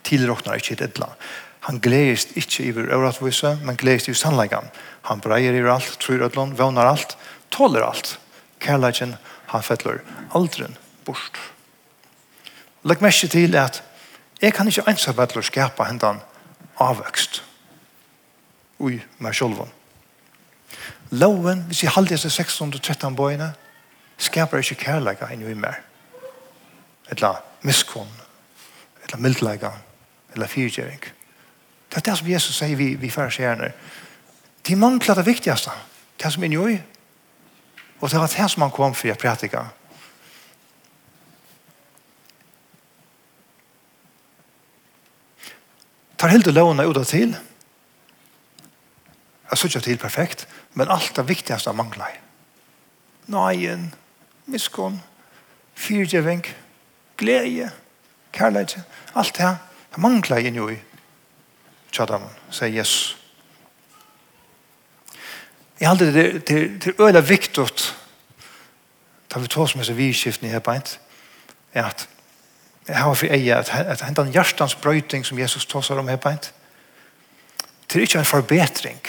[0.04, 4.70] Tilrokner ikke et eller annet Han gledist ikkje iver øvratvise, men gledist i sannleggan.
[5.02, 7.16] Han breier i alt, tror ødlån, vånar alt,
[7.50, 8.18] tåler alt.
[8.60, 10.00] Kærleggen, han fettler
[10.34, 11.38] aldren bort.
[12.84, 13.82] Legg mest til at
[14.40, 16.22] jeg kan ikkje ensam fettler skapa hendan
[16.80, 17.42] avvøkst
[18.80, 19.72] ui meg sjolvån.
[21.20, 23.52] Loven, hvis jeg halde disse 613 bøyene,
[24.20, 25.82] skapar ikkje kærlega enn i mer.
[27.10, 27.34] Etla
[27.66, 28.10] miskunn,
[29.04, 29.74] etla mildlega,
[30.32, 31.02] etla fyrgjering.
[31.02, 31.19] Etla
[31.90, 33.72] Det er det som Jesus sier vi, vi fariserende.
[34.66, 35.70] De mangler det viktigste.
[36.22, 36.78] Det som er nøy.
[38.00, 39.64] Og det var det som han kom for å prætika.
[46.20, 47.32] Tar helt og lovene ut av til.
[49.50, 52.20] Jeg synes ikke til perfekt, men alt det viktigste mangler.
[53.26, 53.88] Nøyen,
[54.46, 55.00] miskunn,
[55.74, 56.44] fyrtjeving,
[57.16, 57.70] glede,
[58.32, 58.78] kærlighet,
[59.14, 59.56] alt det.
[59.90, 60.78] Det mangler jeg nøy
[61.92, 63.16] tjadam, sier Jesus.
[65.80, 67.96] Jeg halde det til til øyla viktigt
[69.30, 70.96] da vi tås som seg vidskiftene i her beint,
[71.72, 72.08] er at
[72.88, 76.52] jeg har for eie at, at hentan hjertans brøyting som Jesus tåsar om her beint,
[77.86, 79.00] det er ikke en forbetring,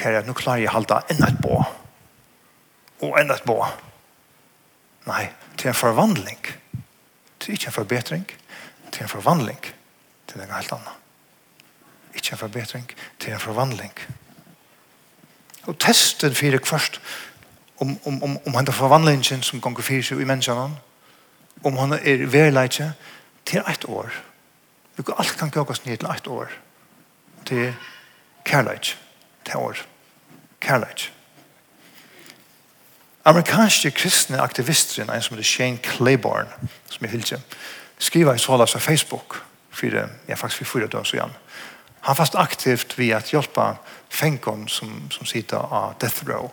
[0.00, 1.60] kjære, at nå klarer jeg halda enda et bå,
[3.04, 3.60] og enda et bå.
[5.06, 6.40] Nei, det er en forvandling.
[7.38, 8.26] det er ikke en forbetring,
[8.90, 9.60] det er en forvandling,
[10.26, 11.03] til en helt annet
[12.14, 13.92] ikke en forbedring, til en forvandling.
[15.66, 17.00] Og testen fyrir først
[17.76, 20.76] om, om, om, om henne forvandlingen som gonger fyrir seg i menneskene,
[21.64, 22.92] om henne er verleitje,
[23.44, 24.12] til ett år.
[24.96, 26.52] Vi kan alt kan gjøre ned til ett år.
[27.46, 27.74] Til
[28.44, 28.96] kærleitje.
[29.44, 29.76] Til år.
[30.60, 31.10] Kærleitje.
[33.24, 36.48] Amerikanske kristne aktivister, en som heter Shane Claiborne,
[36.90, 37.40] som er hyldje,
[37.98, 39.86] skriver i sålas av Facebook, for,
[40.28, 41.43] ja, faktisk for fyra døgn så gjerne
[42.04, 43.76] han fast aktivt vid att hjälpa
[44.08, 46.50] fänkon som, som sitter av death row.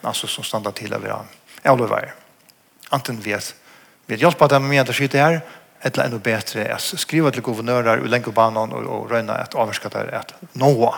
[0.00, 1.24] Alltså som stannar till av era
[1.64, 2.12] avlövare.
[2.88, 3.54] Antingen vi att,
[4.06, 5.40] vi att hjälpa dem med att skjuta här
[5.80, 10.04] eller ännu bättre att skriva till guvernörer och länka banan och, och röna att avskatta
[10.04, 10.94] där att Noah,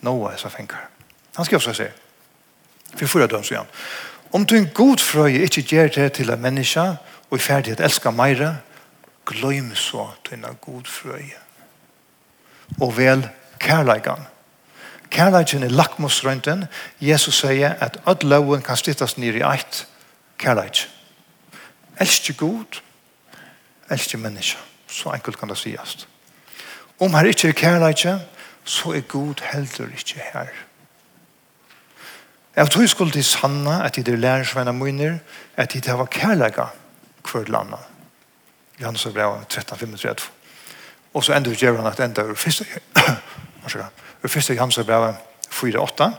[0.00, 0.88] Noah är så fänkar.
[1.34, 1.92] Han ska också säga.
[2.92, 3.66] Vi får döms igen.
[4.30, 6.96] Om du en god fröje inte ger det till en människa
[7.28, 8.54] och är färdig att älska mera,
[9.24, 11.36] glöm så att du en god fröje
[12.80, 13.28] og vel
[13.58, 14.26] kærleikan.
[15.10, 16.64] Kærleikan er lakmusrønten.
[17.00, 19.86] Jesus sier at all loven kan styttes ned i eit
[20.38, 20.86] kærleik.
[22.00, 22.80] Elskje god,
[23.90, 24.58] elskje menneske.
[24.86, 26.08] Så enkelt kan det sies.
[27.00, 28.06] Om her ikke er kærleik,
[28.64, 30.46] så er god heller ikke her.
[32.56, 35.18] Jeg tror jeg skulle til sanna at de lærer svenna munner,
[35.56, 36.64] at de har kærleika
[37.32, 37.76] hver landa.
[38.80, 40.39] Johannes og brev 13, 35.
[41.14, 42.64] Og så ender djevelen at enda ur første,
[44.24, 45.14] ur første Jamsa brev
[45.50, 46.10] 4-8.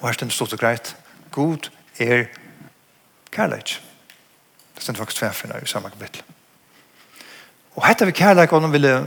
[0.00, 0.96] Og her stender stort og greit,
[1.30, 2.24] God er
[3.32, 3.82] kærleik.
[4.74, 6.22] Det stender faktisk tverfinna i samme kapittel.
[7.76, 9.04] Og hette vi kærleik, og nå vil jeg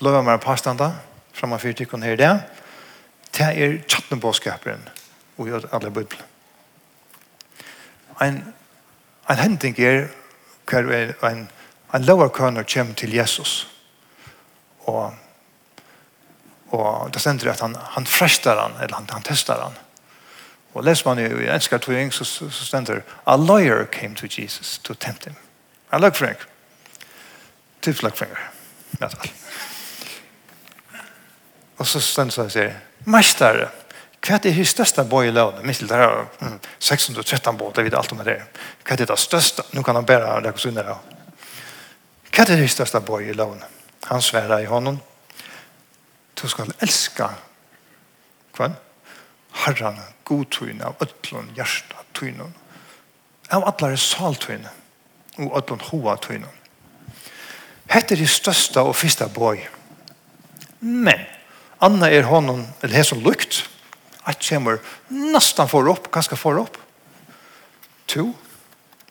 [0.00, 0.90] lova meg pastanda,
[1.34, 2.32] framme fyrir tikkun her i det,
[3.34, 4.82] det er tjattnen påskaperen,
[5.38, 6.22] og gjør alle bøyblen.
[8.22, 8.54] En,
[9.30, 10.06] en hending er
[10.70, 11.48] hver en, en,
[11.94, 13.73] en lovar kønner kjem til Jesus
[14.86, 15.14] og
[16.74, 19.72] og det ständer at han han frestar han eller han, han testar han.
[20.74, 24.26] Og les man jo i enskar tving så, så, så ständer a lawyer came to
[24.26, 25.34] Jesus to tempt him.
[25.92, 26.38] I look Frank.
[27.80, 28.32] Tips like Frank.
[29.00, 29.30] All.
[31.86, 33.68] Så ständer han säger, Mästare,
[34.24, 35.60] Hva er det største bøy i løvene?
[35.68, 36.22] Minst til det her,
[36.78, 38.38] 613 båt, det vet alt om det.
[38.80, 39.66] Hva er det største?
[39.76, 40.94] Nå kan han bare det oss under det.
[42.32, 43.68] Hva er det største bøy i løvene?
[44.04, 44.98] Han svärar i honom.
[46.42, 47.30] Du ska elska
[48.54, 48.74] kvann.
[49.50, 52.50] Herran, god tyn av ötlun, hjärsta tøyne.
[53.54, 54.72] Av atler er saltøyne
[55.38, 56.50] og ötlun hoa tøyne.
[57.88, 59.62] Hette er det største og første bøy.
[60.80, 61.22] Men,
[61.80, 63.62] Anna er honom, eller her som lukt,
[64.26, 66.76] at kommer nesten for opp, ganske for opp.
[68.12, 68.32] To,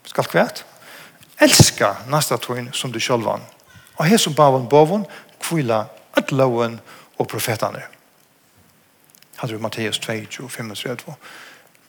[0.06, 0.62] skal kvært,
[1.42, 3.42] elska nasta tøyn som du sjølvan
[3.96, 5.06] Og her som bavon bavon
[5.40, 5.84] kvila
[6.16, 6.80] at loven
[7.18, 7.82] og profetane.
[9.36, 11.14] Hadde du Matteus 2, 35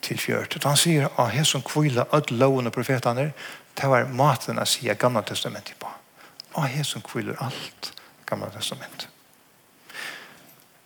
[0.01, 0.59] til 40.
[0.63, 3.31] Han sier at her som kvila at loven og profetane
[3.75, 5.89] det var maten å si gamla testamentet på.
[6.55, 7.03] Og her som
[7.39, 7.91] alt
[8.25, 9.09] gamla testamentet.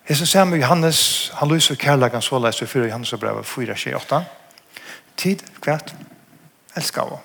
[0.10, 4.24] Hesen samme Johannes, han lyser kærleggen så leis for Johannes og brevet 4, 28.
[5.18, 5.94] Tid, kvart,
[6.76, 7.20] elsker av.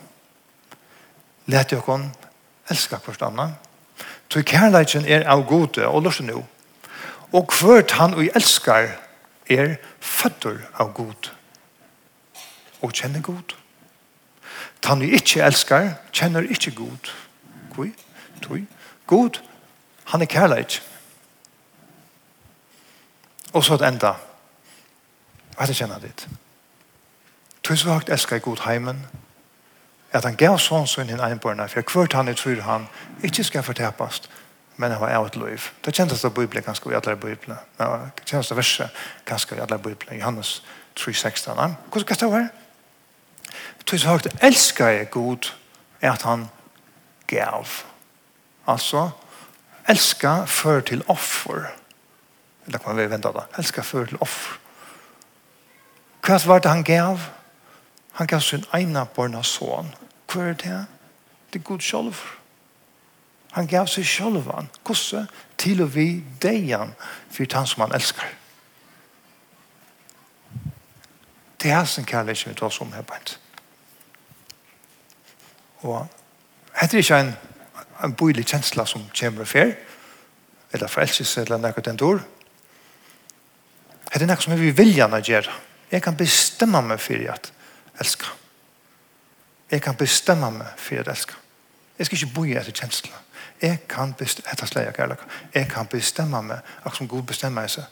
[1.46, 2.11] Læt jo kon,
[2.68, 3.54] elsker hvert annet.
[4.35, 6.40] Så kærleiken er av gode, og lort nå.
[7.33, 8.88] Og hvert han og elskar
[9.47, 11.29] er føtter av god.
[12.83, 13.55] Og kjenner god.
[14.85, 17.12] Han og ikke elskar, kjenner ikke god.
[17.77, 17.92] Kui,
[18.42, 18.64] tui.
[19.07, 19.38] God,
[20.11, 20.81] han er kærleik.
[23.53, 24.16] Og så et enda.
[25.55, 26.27] Hva er det kjenner ditt?
[27.62, 29.07] Tui så høyt elskar god heimen,
[30.14, 32.87] at han gav sånn sin henne einborna, for hvert han er tror han
[33.27, 34.29] ikke skal fortepast,
[34.77, 35.70] men han var av et liv.
[35.85, 37.59] Det kjentes av Bibelen ganske i alle Bibelen.
[37.79, 40.18] Ja, det kjentes av verset ganske i alle Bibelen.
[40.20, 40.62] Johannes
[40.98, 41.55] 3,16.
[41.90, 42.48] Hvordan kan det her?
[43.85, 45.50] Tog så høyt elsker jeg god
[46.00, 46.48] at han
[47.29, 47.68] gav.
[48.66, 49.11] Altså,
[49.88, 51.66] elska før til offer.
[52.66, 53.44] Eller kan vi vente da?
[53.59, 54.61] Elska før til offer.
[56.24, 57.20] Hva var det han gav?
[58.12, 59.94] Han gav sin ene barna son
[60.35, 60.87] hva er det?
[61.53, 62.20] Det är god själv.
[63.51, 66.94] Han gav sig sjolvan, kosse, till och vi deian,
[67.31, 68.29] För han som han älskar.
[71.57, 73.38] Det är sin kærlighet vi tar som här på ett.
[75.77, 76.07] Och
[76.73, 77.33] det är inte en,
[78.03, 79.79] en bojlig känsla som kommer och fer,
[80.70, 82.23] eller frelses, eller något den dår.
[84.14, 85.51] Det er nekket som vi viljan å gjøre.
[85.90, 87.53] Jeg kan bestemme meg for at
[87.99, 88.43] Älskar.
[89.70, 91.37] Jeg kan bestemme meg for jeg elsker.
[91.98, 93.20] Jeg skal ikke bo i etter kjensler.
[93.62, 95.37] Jeg kan bestemme, etter slag jeg kærlighet.
[95.55, 97.85] Jeg kan bestemme meg, akkurat som Gud bestemmer seg,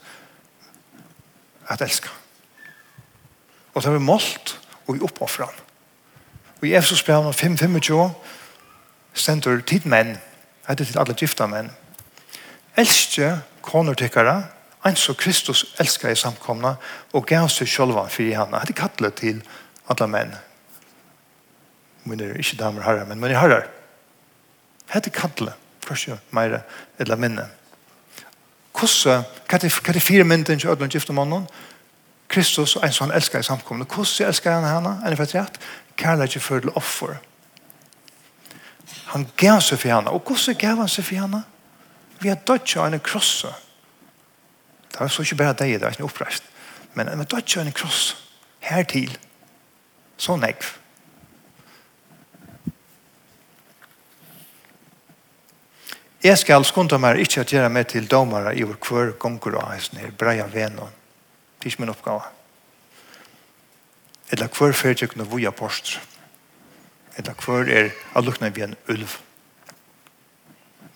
[1.69, 2.11] at elsker.
[3.73, 5.53] Og det er målt og vi oppoffrer.
[6.61, 8.09] Og i Efesos brev 5-25
[9.13, 10.17] stender tid menn,
[10.67, 11.71] heter til alle gifta menn.
[12.77, 14.43] Elskje koner tykkere,
[14.85, 16.75] en så Kristus elsker i samkomna
[17.13, 18.59] og gav seg sjølva for i henne.
[18.67, 19.43] Det er kattlet til
[19.87, 20.33] alle menn
[22.03, 23.67] mine er ikke damer og herrer, men mine herrer.
[24.91, 25.53] Hette kattle,
[25.85, 26.61] første meire,
[26.99, 27.47] eller minne.
[28.73, 31.47] Hvordan, hva er det fire mynden til ødelen gifte mannen?
[32.29, 33.85] Kristus og en som han elsker i samkomne.
[33.85, 34.95] Hvordan elsker han henne?
[35.05, 35.59] En for rett,
[35.97, 37.15] kærlighet ikke fører til offer.
[39.13, 40.09] Han gav seg for henne.
[40.09, 41.43] Og hvordan gav han seg for henne?
[42.19, 43.51] Vi har dødt av en krosse.
[44.91, 46.43] Det var så ikke bare deg, det var ikke oppreist.
[46.93, 48.15] Men vi har dødt av en krosse.
[48.63, 49.17] Hertil.
[50.17, 50.82] Sånn ekv.
[56.23, 59.73] Jeg skal skunde meg ikke at gjøre meg til domere i vår kvør gonger og
[59.73, 60.93] heisen her, breia venon.
[61.59, 62.21] Det er ikke min oppgave.
[64.31, 65.99] Eller kvør fyrir jeg kunne vuja post.
[67.17, 69.19] Eller kvør er at lukna vi en ulv.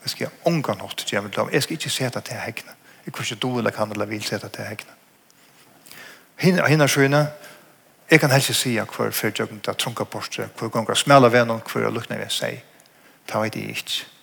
[0.04, 2.72] Jeg skal unga nått til jeg vil Jeg skal ikke seta til hekna.
[3.06, 4.92] Jeg kan ikke do eller kan eller vil seta til hekna.
[6.38, 7.26] Hinna skyna,
[8.12, 11.90] jeg kan helst si kvør fyrir jeg kunne trunka post, hver gonger smela venon, hver
[11.90, 12.64] lukna vi en seg.
[13.28, 14.17] Det vet det ikke.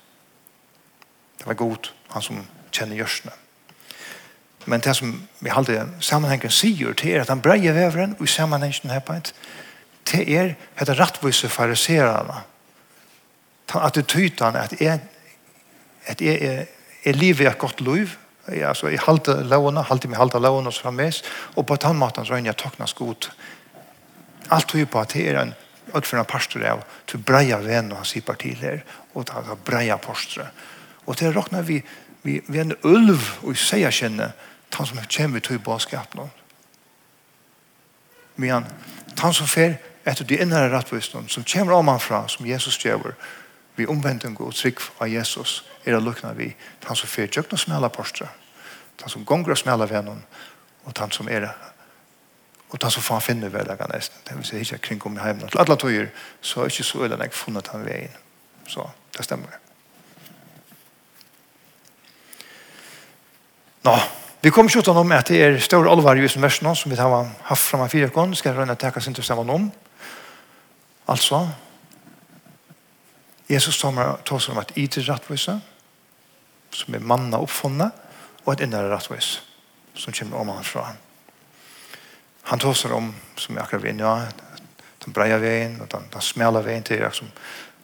[1.44, 2.38] Det var god, han som
[2.72, 3.32] kjenner gjørsene.
[4.64, 5.10] Men det som
[5.44, 9.18] vi alltid sammenhengen sier til er at han breier veveren og i sammenhengen her på
[9.18, 9.34] et
[10.08, 12.38] til er etter rattvise fariserene.
[13.72, 15.02] Den attityden at jeg
[16.06, 16.64] at jeg er,
[17.04, 18.16] er livet et godt liv.
[18.48, 21.22] Ja, altså jeg halte lovene halte meg halte lovene og fremmes
[21.56, 23.30] og på den måten så er jeg toknas god.
[24.50, 25.54] Alt tog på at det er en
[25.92, 28.80] utførende pastor av til breia venn og hans i partiler
[29.14, 30.48] og til breia postre
[31.06, 31.82] Og det råkner vi,
[32.22, 34.32] vi, vi en ulv og sier kjenne
[34.74, 36.28] han som kommer til bådskap nå
[38.36, 38.64] Men
[39.18, 43.14] han som fer etter de innere rettvisene som kommer om han fra, som Jesus gjør,
[43.76, 46.50] vi omvending og trygg av Jesus er det lukkna vi
[46.84, 48.26] han som fer tjøkken og smela postre,
[49.00, 50.24] han som gonger og smela vennen,
[50.84, 51.48] og han som er
[52.74, 54.18] og han som faen finner veldagen nesten.
[54.26, 55.46] Det vil si ikke kring om i heimene.
[55.50, 56.08] Til alle tøyer
[56.42, 58.16] så er ikke så øyne jeg funnet han veien.
[58.66, 59.63] Så det stemmer det.
[63.84, 63.94] Nå,
[64.40, 67.26] vi kommer ikke utenom at det er større alvar i som versen som vi har
[67.50, 69.66] haft fram av fire gånger, skal jeg rønne teka sin til sammen om.
[71.08, 71.42] Altså,
[73.48, 75.58] Jesus tar seg om et ytre rattvise,
[76.72, 77.92] som er manna oppfunnet,
[78.44, 79.42] og et innere rattvise,
[79.94, 80.86] som kommer om han fra.
[82.48, 84.14] Han tar seg om, som jeg akkurat vil, ja,
[85.04, 87.28] den breia veien, og den, den smela veien til, som,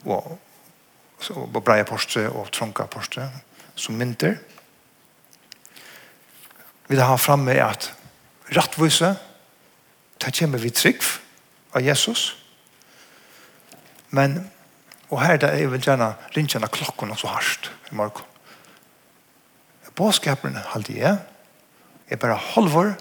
[0.08, 0.32] og,
[1.36, 3.28] og breia porstre, og tronka porstre,
[3.76, 4.60] som mynter, og
[6.90, 7.92] vi har framme at
[8.57, 9.14] rattvise,
[10.20, 11.05] det kommer vi trygg
[11.72, 12.35] av Jesus.
[14.11, 14.50] Men,
[15.09, 18.26] og her er jeg vil gjerne rinne klokken så hardt i morgen.
[19.94, 21.18] Båskapen halde jeg,
[22.11, 22.94] er bare halvor,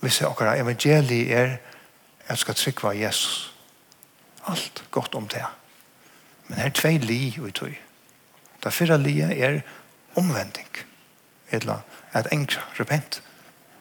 [0.00, 3.54] hvis jeg akkurat evangeliet er at jeg skal trygg av Jesus.
[4.48, 5.44] Alt godt om det.
[6.48, 7.74] Men her er tvei li ut tog.
[8.64, 9.60] Det fyrre li er
[10.16, 10.87] omvending
[11.50, 13.22] eller at enkra, repent.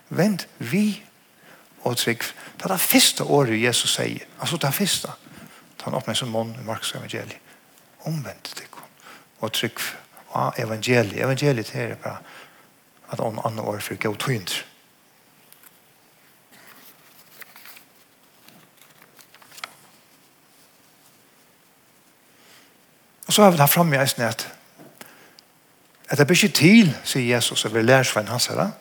[0.09, 1.03] Vent vi
[1.83, 2.23] og trygg.
[2.57, 5.11] Det er det første året Jesus sier, altså det er første.
[5.83, 7.37] Han åpner sin mån i Markus evangeliet.
[8.03, 8.67] Omvendt til
[9.39, 9.79] og trygg
[10.35, 11.21] av evangeliet.
[11.23, 12.17] Evangeliet er bare
[13.11, 14.63] at han andre år for gå tøynd.
[23.27, 24.56] Og så har vi det her fremme i eisen at
[26.09, 28.71] At det blir ikke til, sier Jesus, at vi lærer svein hans herre,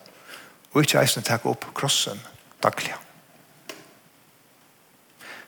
[0.71, 2.19] og ikke eisen takk opp krossen
[2.63, 2.93] daglig.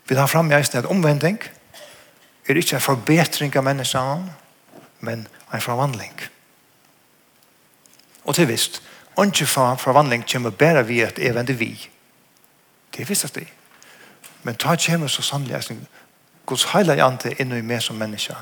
[0.09, 1.39] Vi tar frem i eisen at omvending
[2.49, 4.33] er ikke en forbetring av menneskene,
[4.99, 6.15] men en forvandling.
[8.25, 8.81] Og til visst,
[9.23, 11.89] ikke fra forvandling kommer bare vi at evende vi.
[12.97, 13.47] Det visst at det.
[14.43, 15.87] Men ta kommer så sannlig eisen
[16.45, 18.33] Guds heilige ante inn i meg som menneske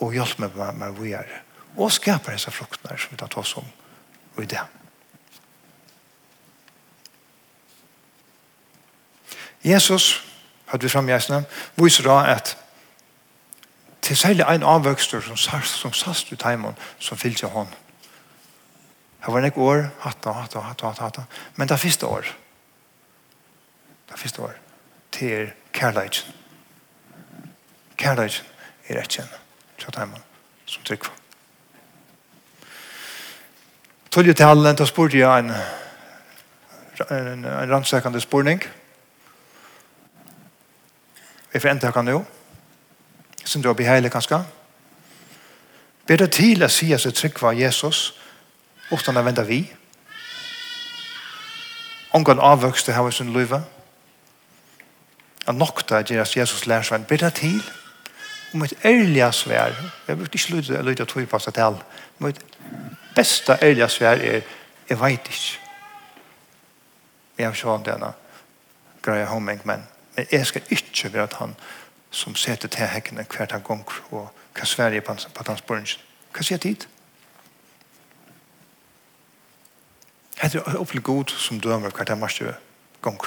[0.00, 1.30] og hjelp meg med hva vi er
[1.76, 3.66] og skaper disse fruktene som vi tar oss om
[4.36, 4.60] og i det.
[9.64, 10.24] Jesus,
[10.66, 11.44] hadde vi frem i framgjæsene,
[11.76, 12.56] viser da at
[14.02, 17.68] til særlig en avvøkster som sast, som sast ut heimen som fyllt seg hånd.
[19.22, 21.20] Det var nek år, hatt og hatt og hatt og hatt,
[21.56, 22.26] Men det første år,
[24.10, 24.54] det første år,
[25.12, 26.34] til er kærleidjen.
[27.96, 28.46] Kærleidjen
[28.88, 29.38] er kjenne,
[29.78, 30.22] til heimen
[30.66, 31.21] som trykker
[34.12, 35.50] tølje til hallen, da spurte jeg en,
[37.10, 38.60] en, en rannsøkende spurning.
[41.52, 42.18] Vi får enda kan nå.
[43.44, 44.42] Sint du har beheilig kanskje.
[46.06, 48.12] Ber det til å si at jeg trykker Jesus,
[48.92, 49.62] uten å vente vi.
[52.12, 53.62] Ongan avvøkste her i sin løyve.
[55.46, 57.62] Og nok da gjør Jesus lærer seg en ber det til
[58.52, 59.72] om et ærlig svær.
[60.08, 61.80] Jeg brukte ikke lyde til å seg til.
[62.20, 62.42] Om et
[63.14, 64.42] beste ärliga svær er,
[64.88, 65.58] jeg vet ikke.
[67.38, 68.12] Jeg har sånt denne
[69.02, 71.54] greia homing, men men jag ska inte vara att han
[72.10, 75.98] som sätter till häcken en kvarta gång och kan Sverige på på hans brunch.
[76.32, 76.86] Hva sier tid.
[80.40, 82.42] Det är upplig god som dømer dömer kvarta mars
[83.00, 83.18] gong.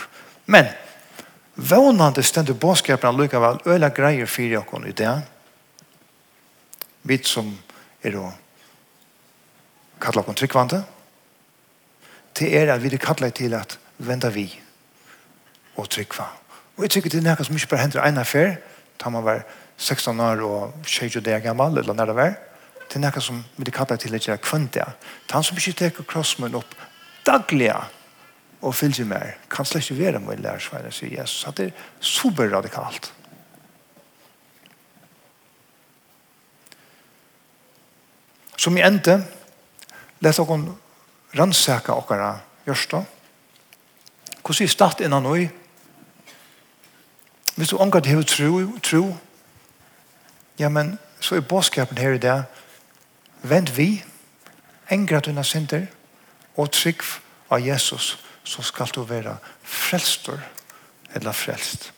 [0.45, 0.65] Men
[1.55, 5.21] vånande ständer bådskapen lukar vel øyla greier fyrir okkon i det.
[7.01, 7.57] Vi som
[8.03, 8.31] er å
[10.01, 10.83] kalla okkur tryggvande,
[12.35, 14.49] Det er at vi er kalla til at venda vi
[15.77, 16.25] og tryggva.
[16.77, 18.57] Og jeg tykker det er nekka som ikke bare hender en affær,
[18.99, 19.45] da man var
[19.77, 22.33] 16 år og 20 år gammal, eller når det var,
[22.89, 24.83] det er noe som vi er kallet til at gjøre kvante.
[25.31, 26.75] Han som ikke teker krossmen opp
[27.25, 27.75] daglige
[28.61, 31.45] og fylgje mer, kan slett ikke være med lærersveien, sier Jesus.
[31.45, 33.13] Så det er super radikalt.
[38.57, 39.19] Som i ende,
[40.19, 40.69] Læs okon
[41.37, 43.03] rannsaka okkara gjørsta.
[44.41, 45.49] Hvordan er start innan noi?
[47.55, 49.17] Hvis du omgat hever tro, tro,
[50.59, 52.43] ja, men så er båskapen her i dag,
[53.41, 54.03] vent vi,
[54.91, 55.85] engra dina synder,
[56.55, 57.01] og trygg
[57.49, 60.39] av Jesus, så skal du være frelstor,
[61.15, 61.93] eller frelst.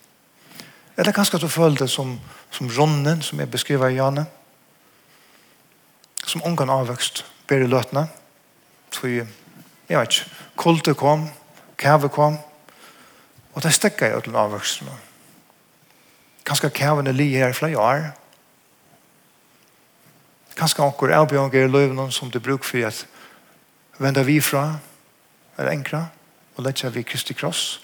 [0.97, 2.20] Eller kanskje du føler det som,
[2.51, 4.26] som ronnen, som jeg beskriver i Janne,
[6.26, 8.08] som omgang avvøkst, bedre løtene.
[8.91, 9.28] Så jeg,
[9.89, 11.28] jeg vet ikke, kulte kom,
[11.78, 12.38] kæve kom,
[13.54, 14.93] og det stekket jeg til avvøksene.
[16.48, 18.04] Kanskje kævene li her i flere år.
[20.58, 23.04] Kanskje anker avbjørnger i løvene som du bruker for at
[24.00, 24.80] vende vi fra,
[25.58, 26.08] er enkla,
[26.56, 27.80] og lette vi Kristi kross,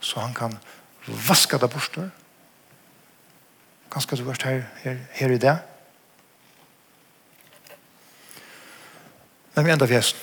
[0.00, 0.58] så han kan
[1.06, 2.10] vaska det borster.
[3.92, 5.56] Kanskje du har vært her, her, her i det.
[9.54, 10.18] Men vi enda fjäsen.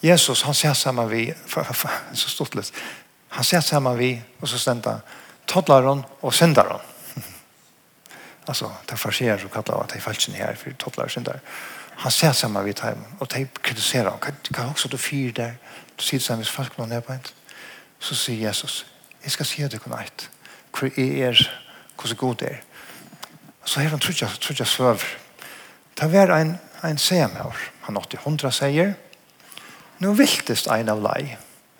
[0.00, 1.34] Jesus, han ser saman vi,
[2.12, 2.72] så stort litt,
[3.28, 5.00] Han ser saman vi, og så ständer han,
[5.46, 6.80] toddlaren och syndaren.
[8.44, 11.40] alltså, det farserar så kallar att det är falsen här, för toddlare och syndare.
[11.96, 14.36] Han ser saman vi tar och de kritiserar honom.
[14.52, 15.54] Kan också du fyr där,
[15.96, 17.34] du ser samman med folk någon på ett.
[17.98, 18.84] Så säger Jesus,
[19.22, 20.30] jag ska se det kunna ett.
[20.80, 21.52] Hur er,
[22.02, 22.62] hur så god er.
[23.64, 24.98] Så här han tror jag, tror jag.
[25.94, 27.56] Det var en en semhår.
[27.80, 28.94] Han har åtte hundra seier.
[29.98, 31.36] Nu viltest ein av lei.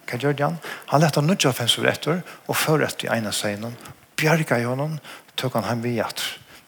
[0.06, 0.58] Hva gjør han?
[0.92, 3.74] Han lette han nødja fem sovretter og forrett i ena seien.
[4.16, 4.98] Bjerga i honom,
[5.36, 6.12] tog han hem vi Men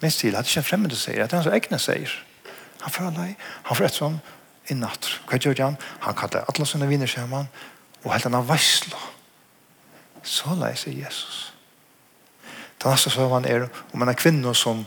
[0.00, 2.24] Min stil hadde ikke en fremmede seier, det er hans egne seier.
[2.80, 4.20] Han får lei, han får et sånn
[4.76, 5.08] natt.
[5.26, 5.76] Hva gjør han?
[6.00, 7.48] Han kallte alle sine viner sammen
[8.04, 8.98] og helt han av veislo.
[10.22, 11.52] Så lei seg Jesus.
[12.78, 14.84] Den neste søvann er om en kvinne som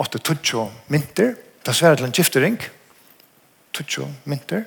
[0.00, 1.34] åtte tutsjo mynter,
[1.64, 2.83] det sverre til en giftering, og
[3.74, 4.64] tutsjo mynter.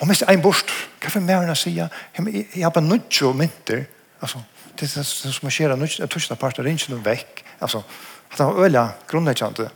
[0.00, 0.70] Og mest ein bort,
[1.00, 1.88] hva for mer enn å si, jeg
[2.64, 3.84] har bare nutsjo mynter,
[4.20, 4.42] altså,
[4.74, 7.44] det er det som skjer, skjera nutsjo, jeg tutsjo parter, det er ikke noe vekk,
[7.62, 7.84] altså,
[8.32, 9.68] at han var øyla grunnleggjande.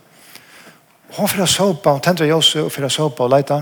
[1.09, 3.61] Og han fyrir sopa, han tendra Jose, og fyrir sopa og leita,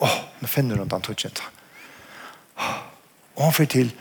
[0.00, 1.50] åh, nå finner hun den tutsjo ikke.
[3.36, 3.92] Og han fyrir til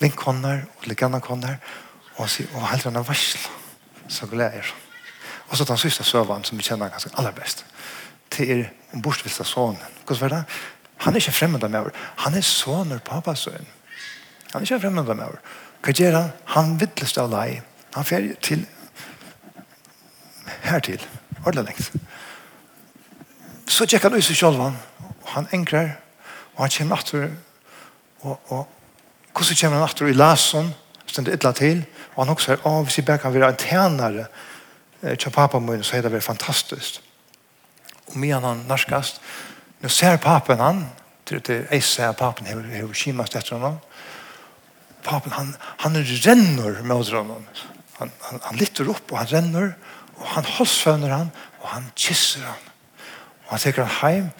[0.00, 3.56] vinkonner, og legana og han sier, åh, heldre han er varsla,
[4.08, 4.60] så gleder.
[4.60, 4.76] jeg.
[5.50, 7.64] Og så tar han sista søvann som vi kjenner ganske aller best.
[7.64, 7.70] Og
[8.30, 9.80] til er en bortstvist av sonen.
[10.06, 10.44] Hvordan var det?
[11.04, 11.90] Han er ikke fremmed av meg.
[12.24, 13.66] Han er sonen av pappas søn.
[14.52, 15.38] Han er ikke fremmed av meg.
[15.80, 16.32] Hva gjør han?
[16.56, 17.60] Han vittlest av lei.
[17.94, 18.66] Han fer til
[20.66, 21.00] hertil.
[21.44, 21.92] Ordentlig lengt.
[23.70, 24.76] Så tjekk han ut seg selv.
[25.34, 25.94] Han enkler.
[26.56, 27.30] Og han kommer atter.
[28.20, 28.68] Og, og
[29.32, 30.72] hvordan kommer han atter i lasen?
[31.06, 31.84] Stendet ytla til.
[32.14, 34.26] Og han også er å, Hvis jeg bare kan være en tjenere
[35.16, 37.00] til pappa min, så er det veldig fantastisk
[38.10, 39.20] og medan han narskast.
[39.80, 40.84] nå ser papen han,
[41.24, 43.78] til det jeg ser papen hever kimast etter honom.
[45.02, 47.46] Papen, han, han renner med honom.
[47.98, 49.72] Han, han, han lytter opp, og han renner,
[50.18, 51.30] og han halsføvner han,
[51.62, 52.68] og han kysser han.
[53.46, 54.30] Og han teker han heim,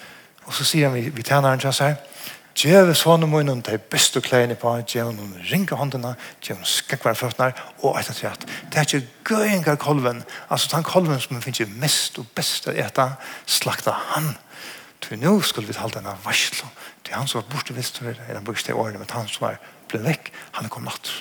[0.45, 1.97] og så sier han vi, vi tjener han til seg,
[2.57, 7.95] Djeve sånne munnen, de beste klærne på, djeve noen ringe håndene, djeve skakvar føttene, og
[7.99, 8.45] et eller annet.
[8.71, 12.75] det er ikke gøyengar kolven, altså den kolven som vi finner mest og best å
[12.75, 13.07] ete,
[13.47, 14.33] slakta han.
[15.01, 16.67] Til nå skulle vi halda denne varsel,
[17.03, 20.03] til han som var borte visst, eller han brukte årene, men han som var ble
[20.03, 21.11] vekk, han er kommet natt.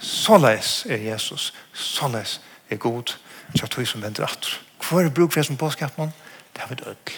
[0.00, 3.14] Så leis er Jesus, så leis er god,
[3.54, 4.56] så tog som venter atter.
[4.80, 6.12] Hvor er bruk for det som påskap man?
[6.54, 7.12] Det har vi død.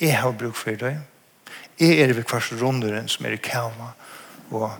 [0.00, 0.96] Jeg har bruk for det,
[1.80, 3.90] Jeg er ved hver runderen som er i kava
[4.50, 4.70] og,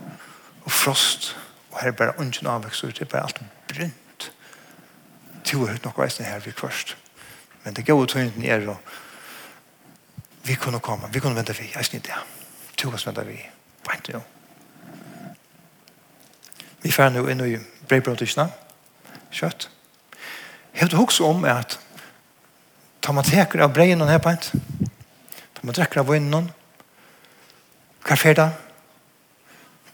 [0.64, 1.36] og frost
[1.70, 4.32] og her er bare ungen avvekst og det er bare alt brunt.
[5.44, 6.96] Tio er høyt nok veisne her ved kvart.
[7.64, 8.76] Men det gode tøynden er og
[10.44, 12.16] vi kunne komme, vi kunne vente vi, jeg snitt det.
[12.76, 13.36] Tio oss vente vi,
[13.90, 14.22] vente jo.
[16.82, 17.56] Vi fer nå inn i
[17.88, 18.46] brevbrøndtisene,
[19.34, 19.68] kjøtt.
[20.72, 21.78] Jeg har hukst om at
[23.02, 26.48] tar man teker av breien her på en, tar man drekker av vinnen
[28.06, 28.50] Hva er det?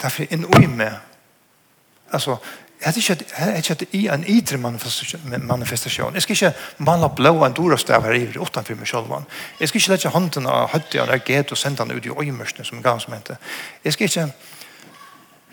[0.03, 0.93] Det er en ui med.
[2.13, 2.37] Altså,
[2.85, 6.15] jeg er ikke at i en idre manifestasjon.
[6.15, 9.13] Jeg skal ikke male blå en dorastav her i utenfor meg selv.
[9.61, 12.65] Jeg skal ikke lette hånden av høttet og reaget og sende den ut i øymørsene
[12.65, 13.37] som gang som heter.
[13.85, 14.33] Jeg skal ikke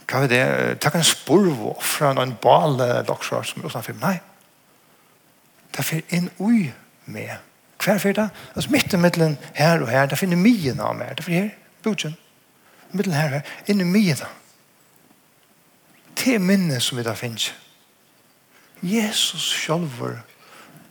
[0.09, 0.45] hva er det,
[0.81, 4.17] takk en spurv og fra en bale dagsvar som er utenfor meg.
[4.17, 4.17] Nei.
[5.77, 6.71] Det er en ui
[7.05, 7.35] med.
[7.83, 8.29] Hver fyrir det?
[8.55, 11.13] Altså midt i middelen her og her, det finner mye av meg.
[11.17, 11.53] Det er her,
[11.85, 12.17] budgjen
[12.91, 14.29] middel her, inn i mye da.
[16.19, 17.51] Til minne som vi da finnes.
[18.81, 19.89] Jesus selv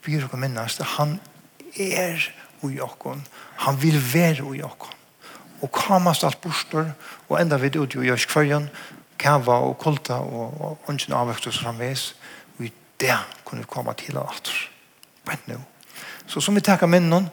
[0.04, 0.78] byr og minnes.
[0.96, 1.18] Han
[1.76, 2.22] er
[2.62, 3.24] ui okkon.
[3.64, 4.94] Han vil være ui okkon.
[5.60, 6.92] Og kamast alt bostor,
[7.28, 8.68] og enda vid ut i Jørskvarjen,
[9.18, 12.12] kava og kolta og ungen avvekst og framvis,
[12.58, 14.52] og i det kunne vi komme til og alt.
[15.26, 15.58] Men nå.
[16.26, 17.28] Så som vi takker minnen,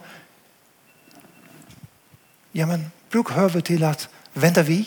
[2.54, 4.82] ja, men bruk høve til at vända vi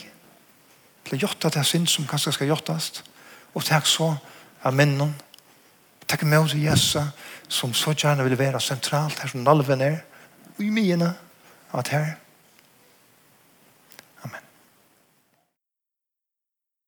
[1.06, 3.04] til å gjøre det synd som kanskje skal gjøres.
[3.54, 4.14] Og takk så
[4.64, 5.16] av männen
[6.10, 7.04] Takk med till Jessa
[7.48, 10.00] som så gjerne vil være sentralt her som nalven er.
[10.58, 11.14] Og i mina
[11.72, 12.18] att här